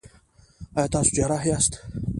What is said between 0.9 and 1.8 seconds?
تاسو جراح یاست؟